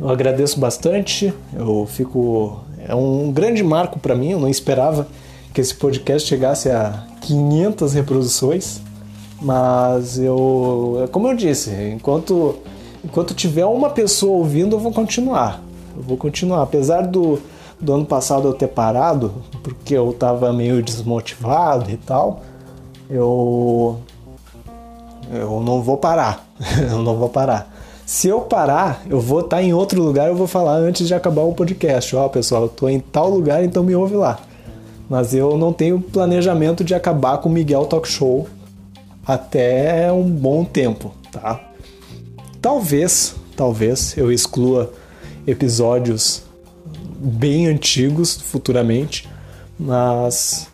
[0.00, 1.32] eu agradeço bastante.
[1.54, 2.60] Eu fico.
[2.86, 4.30] É um grande marco para mim.
[4.30, 5.06] Eu não esperava
[5.52, 8.80] que esse podcast chegasse a 500 reproduções.
[9.40, 11.08] Mas eu.
[11.12, 12.56] Como eu disse, enquanto,
[13.04, 15.62] enquanto tiver uma pessoa ouvindo, eu vou continuar.
[15.96, 16.62] Eu vou continuar.
[16.62, 17.40] Apesar do,
[17.80, 19.32] do ano passado eu ter parado,
[19.62, 22.42] porque eu tava meio desmotivado e tal,
[23.10, 23.98] eu.
[25.30, 26.48] Eu não vou parar.
[26.90, 27.77] eu não vou parar.
[28.08, 31.12] Se eu parar, eu vou estar tá em outro lugar, eu vou falar antes de
[31.12, 32.16] acabar o podcast.
[32.16, 34.40] Ó, oh, pessoal, eu tô em tal lugar, então me ouve lá.
[35.10, 38.48] Mas eu não tenho planejamento de acabar com o Miguel Talk Show
[39.26, 41.60] até um bom tempo, tá?
[42.62, 44.90] Talvez, talvez eu exclua
[45.46, 46.44] episódios
[47.18, 49.28] bem antigos futuramente,
[49.78, 50.66] mas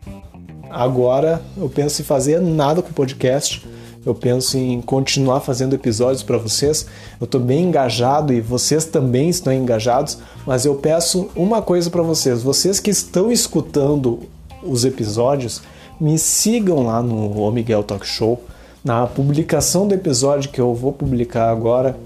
[0.71, 3.74] agora eu penso em fazer nada com o podcast.
[4.05, 6.87] Eu penso em continuar fazendo episódios para vocês.
[7.19, 12.03] Eu estou bem engajado e vocês também estão engajados, mas eu peço uma coisa para
[12.03, 14.21] vocês: vocês que estão escutando
[14.63, 15.63] os episódios,
[15.99, 18.43] me sigam lá no O Miguel Talk Show.
[18.85, 21.97] Na publicação do episódio que eu vou publicar agora,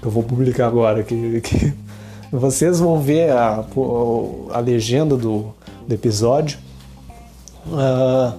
[0.00, 1.74] eu vou publicar agora, que, que
[2.30, 3.64] vocês vão ver a,
[4.52, 5.46] a legenda do,
[5.88, 6.58] do episódio.
[7.66, 8.38] Uh,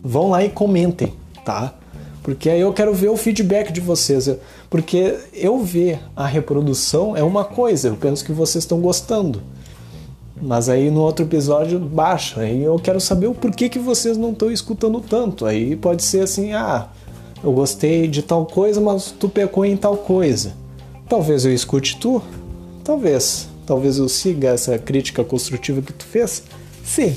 [0.00, 1.12] vão lá e comentem,
[1.44, 1.74] tá?
[2.22, 4.30] Porque aí eu quero ver o feedback de vocês.
[4.70, 9.42] Porque eu ver a reprodução é uma coisa, eu penso que vocês estão gostando.
[10.40, 12.40] Mas aí no outro episódio baixa.
[12.40, 15.46] Aí eu quero saber o porquê que vocês não estão escutando tanto.
[15.46, 16.88] Aí pode ser assim, ah,
[17.42, 20.52] eu gostei de tal coisa, mas tu pecou em tal coisa.
[21.08, 22.22] Talvez eu escute tu,
[22.84, 23.48] talvez.
[23.66, 26.42] Talvez eu siga essa crítica construtiva que tu fez.
[26.84, 27.16] Sim.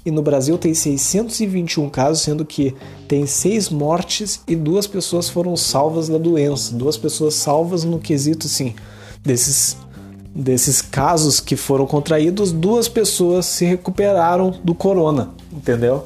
[0.05, 2.73] E no Brasil tem 621 casos, sendo que
[3.07, 6.73] tem seis mortes e duas pessoas foram salvas da doença.
[6.75, 8.73] Duas pessoas salvas no quesito, assim,
[9.23, 9.77] desses,
[10.33, 16.05] desses casos que foram contraídos, duas pessoas se recuperaram do corona, entendeu?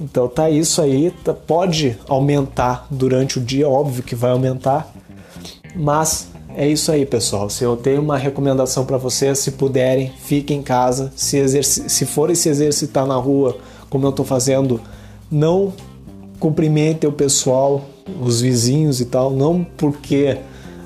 [0.00, 4.92] Então tá isso aí, tá, pode aumentar durante o dia, óbvio que vai aumentar,
[5.76, 7.48] mas é isso aí, pessoal.
[7.48, 11.12] Se eu tenho uma recomendação para vocês, se puderem, fiquem em casa.
[11.14, 13.56] Se, se forem se exercitar na rua,
[13.88, 14.80] como eu estou fazendo,
[15.30, 15.72] não
[16.40, 17.84] cumprimentem o pessoal,
[18.20, 20.38] os vizinhos e tal, não porque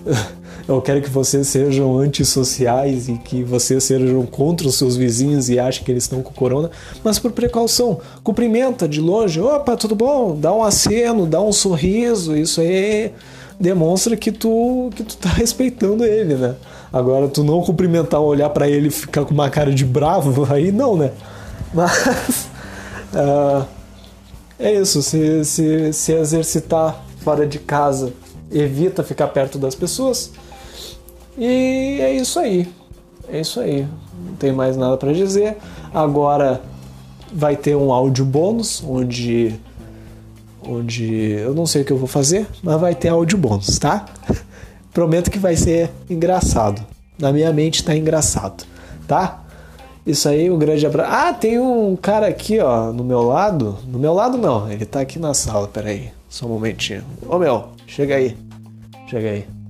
[0.66, 5.58] eu quero que vocês sejam antissociais e que vocês sejam contra os seus vizinhos e
[5.58, 6.70] achem que eles estão com corona,
[7.02, 8.00] mas por precaução.
[8.22, 10.34] Cumprimenta de longe, opa, tudo bom?
[10.34, 13.12] Dá um aceno, dá um sorriso, isso aí
[13.60, 16.54] demonstra que tu que tu tá respeitando ele, né?
[16.90, 20.72] Agora tu não cumprimentar, olhar para ele e ficar com uma cara de bravo, aí
[20.72, 21.12] não, né?
[21.74, 22.48] Mas
[23.12, 23.66] uh,
[24.58, 28.14] é isso, se, se, se exercitar fora de casa,
[28.50, 30.32] evita ficar perto das pessoas.
[31.36, 32.68] E é isso aí.
[33.28, 33.86] É isso aí.
[34.26, 35.56] Não tem mais nada para dizer.
[35.92, 36.60] Agora
[37.32, 39.54] vai ter um áudio bônus onde
[40.66, 44.06] onde eu não sei o que eu vou fazer, mas vai ter áudio bônus, tá?
[44.94, 46.82] Prometo que vai ser engraçado.
[47.18, 48.64] Na minha mente tá engraçado,
[49.06, 49.44] tá?
[50.06, 51.10] Isso aí, um grande abraço.
[51.12, 53.78] Ah, tem um cara aqui, ó, no meu lado.
[53.86, 56.10] No meu lado não, ele tá aqui na sala, peraí.
[56.28, 57.02] Só um momentinho.
[57.26, 58.36] Ô meu, chega aí.
[59.08, 59.63] Chega aí.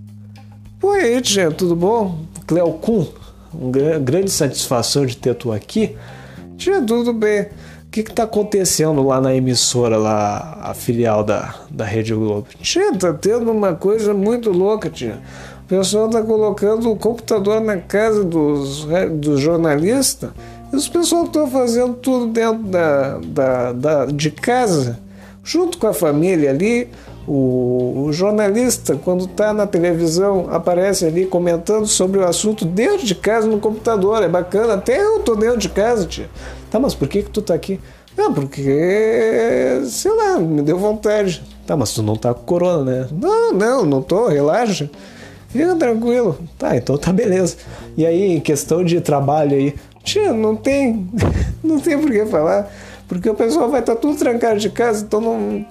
[0.87, 2.19] Oi, tia, tudo bom?
[2.47, 3.07] Cleo Kuhn,
[3.55, 5.97] uma grande satisfação de ter tu aqui.
[6.59, 7.47] Tia, tudo bem
[7.95, 12.49] que que tá acontecendo lá na emissora, lá, a filial da, da Rede Globo?
[12.61, 15.21] Tia, tá tendo uma coisa muito louca, tia.
[15.65, 20.31] O pessoal tá colocando o computador na casa dos, dos jornalistas
[20.73, 24.99] e os pessoal estão fazendo tudo dentro da, da, da, de casa,
[25.45, 26.89] junto com a família ali.
[27.27, 33.15] O, o jornalista, quando está na televisão, aparece ali comentando sobre o assunto dentro de
[33.15, 34.23] casa no computador.
[34.23, 36.29] É bacana, até eu tô dentro de casa, tia.
[36.71, 37.81] Tá, mas por que que tu tá aqui?
[38.17, 41.43] Não, porque, sei lá, me deu vontade.
[41.67, 43.09] Tá, mas tu não tá com corona, né?
[43.11, 44.89] Não, não, não tô, relaxa.
[45.49, 46.39] Fica tranquilo.
[46.59, 47.57] Tá, então tá beleza.
[47.97, 51.09] E aí, questão de trabalho aí, tia, não tem,
[51.63, 52.71] não tem por que falar.
[53.15, 55.67] Porque o pessoal vai estar tá tudo trancado de casa, então não,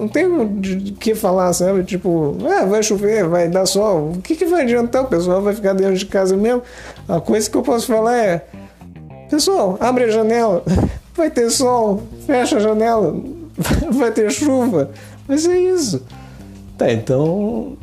[0.00, 0.60] não tem o
[0.98, 1.84] que falar, sabe?
[1.84, 4.12] Tipo, ah, vai chover, vai dar sol.
[4.16, 5.04] O que, que vai adiantar?
[5.04, 6.62] O pessoal vai ficar dentro de casa mesmo.
[7.08, 8.44] A coisa que eu posso falar é
[9.28, 10.62] Pessoal, abre a janela.
[11.14, 12.02] Vai ter sol.
[12.26, 13.14] Fecha a janela.
[13.92, 14.90] Vai ter chuva.
[15.26, 16.02] Vai ser isso.
[16.78, 17.76] Tá, então.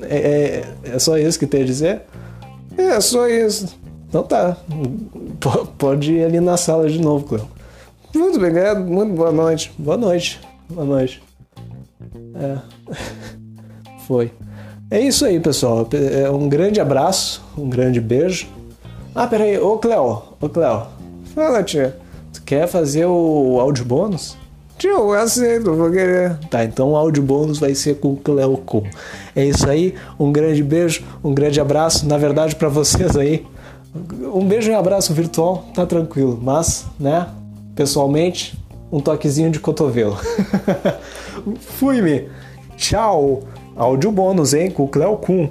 [0.00, 2.02] É, é, é só isso que tem a dizer?
[2.76, 3.76] É, só isso.
[4.08, 4.56] Então tá.
[5.40, 5.48] P
[5.78, 7.48] pode ir ali na sala de novo, Cleo.
[8.14, 9.72] Muito obrigado, muito boa noite.
[9.78, 10.40] Boa noite.
[10.68, 11.22] Boa noite.
[12.34, 12.58] É.
[14.06, 14.32] Foi.
[14.90, 15.88] É isso aí, pessoal.
[15.92, 18.46] É um grande abraço, um grande beijo.
[19.14, 20.86] Ah, peraí, ô Cleo, ô Cleo.
[21.34, 21.96] Fala, tia.
[22.32, 24.36] Tu quer fazer o áudio bônus?
[24.76, 26.36] Tio, eu aceito, vou querer.
[26.50, 28.82] Tá, então o áudio bônus vai ser com o Cleo Com.
[29.34, 33.46] É isso aí, um grande beijo, um grande abraço, na verdade, para vocês aí.
[34.34, 37.28] Um beijo e um abraço virtual, tá tranquilo, mas, né,
[37.74, 38.58] pessoalmente,
[38.90, 40.18] um toquezinho de cotovelo.
[41.60, 42.28] Fui-me.
[42.76, 43.42] Tchau.
[43.74, 45.48] Áudio bônus, hein, com o Cleo Kuhn.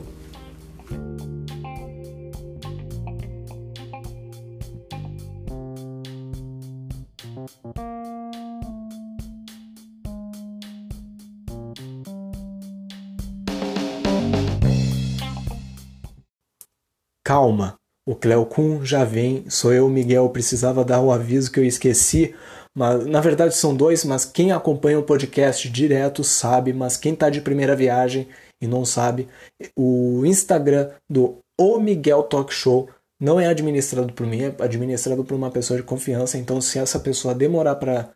[17.23, 21.63] Calma, o Cleo Kuhn já vem, sou eu, Miguel, precisava dar o aviso que eu
[21.63, 22.35] esqueci,
[22.75, 27.29] mas na verdade são dois, mas quem acompanha o podcast direto sabe, mas quem está
[27.29, 28.27] de primeira viagem
[28.61, 29.27] e não sabe,
[29.75, 32.89] o Instagram do O Miguel Talk Show
[33.19, 36.99] não é administrado por mim, é administrado por uma pessoa de confiança, então se essa
[36.99, 38.09] pessoa demorar para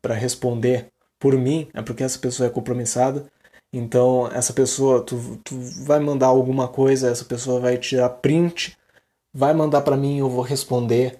[0.00, 3.26] para responder por mim, é porque essa pessoa é compromissada.
[3.72, 8.76] Então, essa pessoa, tu, tu vai mandar alguma coisa, essa pessoa vai tirar print,
[9.32, 11.18] vai mandar para mim, eu vou responder,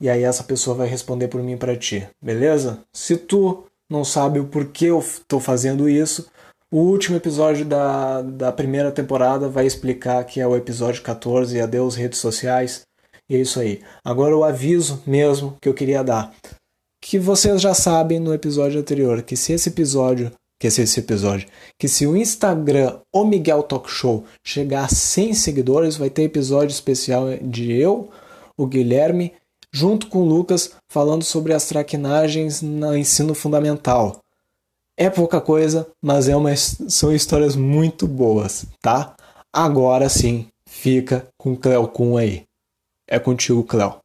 [0.00, 2.82] e aí essa pessoa vai responder por mim para ti, beleza?
[2.92, 6.28] Se tu não sabe o porquê eu estou fazendo isso,
[6.70, 11.94] o último episódio da, da primeira temporada vai explicar que é o episódio 14, adeus
[11.94, 12.82] redes sociais,
[13.28, 13.80] e é isso aí.
[14.04, 16.34] Agora o aviso mesmo que eu queria dar,
[17.00, 21.48] que vocês já sabem no episódio anterior, que se esse episódio que esse, esse episódio,
[21.78, 26.72] que se o Instagram O Miguel Talk Show chegar a 100 seguidores, vai ter episódio
[26.72, 28.10] especial de eu,
[28.56, 29.34] o Guilherme,
[29.72, 34.20] junto com o Lucas, falando sobre as traquinagens no ensino fundamental.
[34.96, 39.14] É pouca coisa, mas é uma, são histórias muito boas, tá?
[39.52, 42.44] Agora sim, fica com o Cleo Kuhn aí.
[43.06, 43.96] É contigo, Cleo.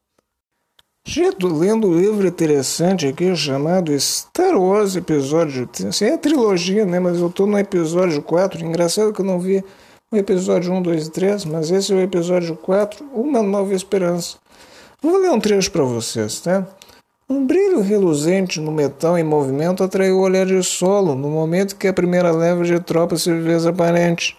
[1.03, 5.67] Gente, lendo um livro interessante aqui chamado Star Wars Episódio.
[5.89, 6.99] Assim, é a trilogia, né?
[6.99, 8.63] Mas eu tô no episódio 4.
[8.63, 9.63] Engraçado que eu não vi
[10.11, 14.37] o episódio 1, 2 e 3, mas esse é o episódio 4, Uma Nova Esperança.
[15.01, 16.67] Vou ler um trecho para vocês, tá?
[17.27, 21.87] Um brilho reluzente no metal em movimento atraiu o olhar de Solo no momento que
[21.87, 24.37] a primeira leva de tropas se fez aparente.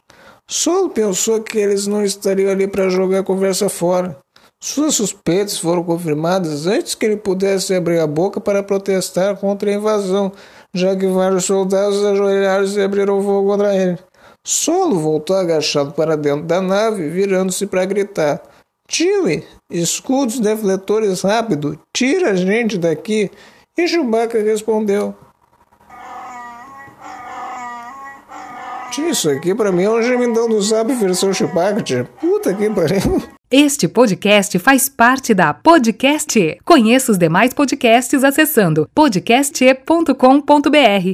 [0.48, 4.21] Solo pensou que eles não estariam ali para jogar a conversa fora.
[4.64, 9.74] Suas suspeitas foram confirmadas antes que ele pudesse abrir a boca para protestar contra a
[9.74, 10.30] invasão,
[10.72, 13.98] já que vários soldados ajoelharam e abriram fogo contra ele.
[14.46, 18.40] Solo voltou agachado para dentro da nave, virando-se para gritar:
[18.86, 23.32] Tile, escudos defletores rápido, tira a gente daqui!
[23.76, 25.12] E Chewbacca respondeu:
[29.00, 33.22] Isso aqui para mim é um gemidão do Zap versão Chewbacca, Puta que pariu.
[33.50, 36.58] Este podcast faz parte da Podcast.
[36.64, 41.08] Conheça os demais podcasts acessando podcast.com.br.